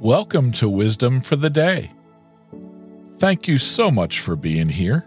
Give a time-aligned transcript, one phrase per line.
[0.00, 1.90] Welcome to Wisdom for the Day.
[3.16, 5.06] Thank you so much for being here.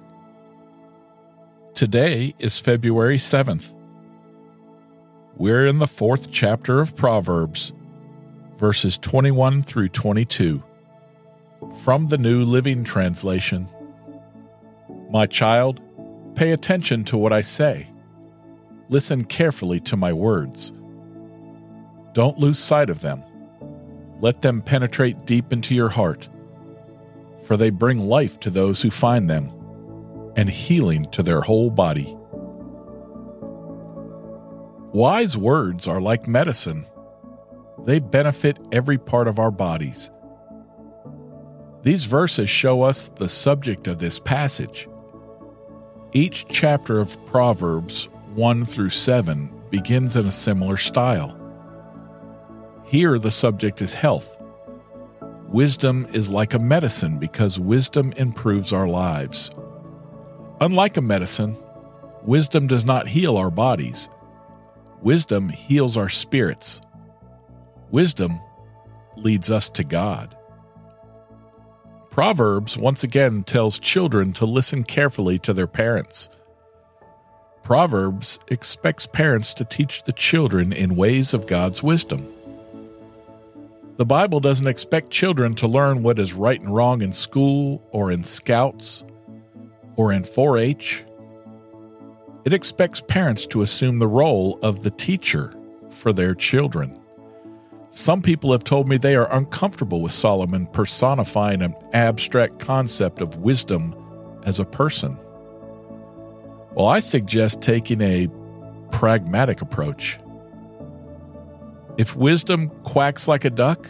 [1.76, 3.76] Today is February 7th.
[5.38, 7.72] We're in the fourth chapter of Proverbs,
[8.58, 10.64] verses 21 through 22,
[11.84, 13.70] from the New Living Translation.
[15.12, 15.82] My child,
[16.34, 17.92] pay attention to what I say.
[18.90, 20.74] Listen carefully to my words.
[22.14, 23.24] Don't lose sight of them.
[24.22, 26.28] Let them penetrate deep into your heart,
[27.46, 29.52] for they bring life to those who find them
[30.36, 32.16] and healing to their whole body.
[34.92, 36.86] Wise words are like medicine,
[37.86, 40.12] they benefit every part of our bodies.
[41.82, 44.88] These verses show us the subject of this passage.
[46.12, 51.39] Each chapter of Proverbs 1 through 7 begins in a similar style.
[52.90, 54.36] Here, the subject is health.
[55.48, 59.52] Wisdom is like a medicine because wisdom improves our lives.
[60.60, 61.56] Unlike a medicine,
[62.24, 64.10] wisdom does not heal our bodies.
[65.04, 66.82] Wisdom heals our spirits.
[67.92, 68.40] Wisdom
[69.16, 70.36] leads us to God.
[72.10, 76.32] Proverbs once again tells children to listen carefully to their parents.
[77.62, 82.34] Proverbs expects parents to teach the children in ways of God's wisdom.
[84.00, 88.14] The Bible doesn't expect children to learn what is right and wrong in school or
[88.14, 89.04] in scouts
[89.98, 91.04] or in 4 H.
[92.46, 95.54] It expects parents to assume the role of the teacher
[95.90, 96.98] for their children.
[97.90, 103.40] Some people have told me they are uncomfortable with Solomon personifying an abstract concept of
[103.40, 103.94] wisdom
[104.46, 105.20] as a person.
[106.72, 108.30] Well, I suggest taking a
[108.92, 110.20] pragmatic approach.
[112.00, 113.86] If wisdom quacks like a duck,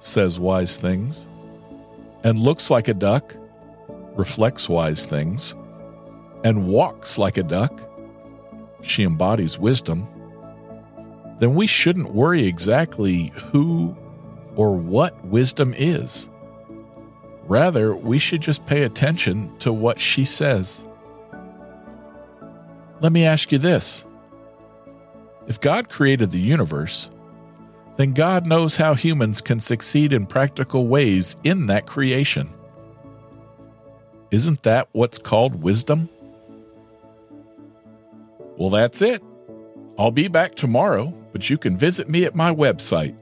[0.00, 1.26] says wise things,
[2.24, 3.34] and looks like a duck,
[4.14, 5.54] reflects wise things,
[6.44, 7.80] and walks like a duck,
[8.82, 10.06] she embodies wisdom,
[11.38, 13.96] then we shouldn't worry exactly who
[14.56, 16.28] or what wisdom is.
[17.44, 20.86] Rather, we should just pay attention to what she says.
[23.00, 24.05] Let me ask you this
[25.46, 27.10] if God created the universe,
[27.96, 32.52] then God knows how humans can succeed in practical ways in that creation.
[34.30, 36.08] Isn't that what's called wisdom?
[38.56, 39.22] Well, that's it.
[39.98, 43.16] I'll be back tomorrow, but you can visit me at my website,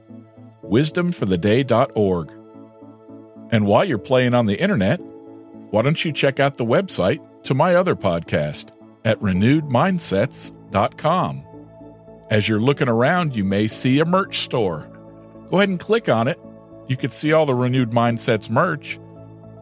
[0.63, 2.31] wisdomfortheday.org.
[3.51, 4.99] And while you're playing on the internet,
[5.69, 8.69] why don't you check out the website to my other podcast
[9.05, 11.44] at renewedmindsets.com.
[12.29, 14.89] As you're looking around, you may see a merch store.
[15.49, 16.39] Go ahead and click on it.
[16.87, 18.99] You can see all the Renewed Mindsets merch.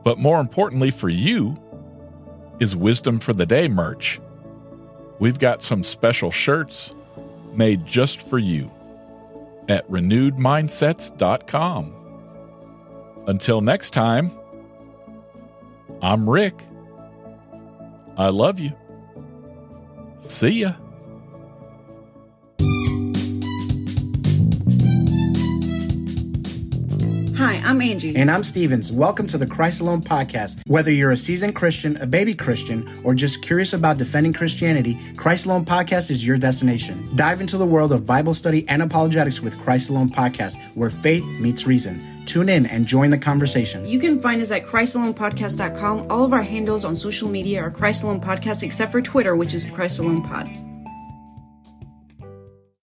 [0.04, 1.56] But more importantly for you
[2.60, 4.20] is Wisdom for the Day merch.
[5.20, 6.94] We've got some special shirts
[7.54, 8.72] made just for you
[9.70, 11.94] at renewedmindsets.com.
[13.28, 14.32] Until next time,
[16.02, 16.62] I'm Rick.
[18.18, 18.74] I love you.
[20.20, 20.74] See ya.
[27.54, 28.16] Hi, I'm Angie.
[28.16, 28.92] And I'm Stevens.
[28.92, 30.64] Welcome to the Christ Alone podcast.
[30.66, 35.46] Whether you're a seasoned Christian, a baby Christian, or just curious about defending Christianity, Christ
[35.46, 37.16] Alone podcast is your destination.
[37.16, 41.24] Dive into the world of Bible study and apologetics with Christ Alone podcast, where faith
[41.40, 42.26] meets reason.
[42.26, 43.86] Tune in and join the conversation.
[43.86, 46.08] You can find us at ChristAlonePodcast.com.
[46.10, 49.54] All of our handles on social media are Christ Alone Podcast, except for Twitter, which
[49.54, 50.50] is Christ Alone Pod.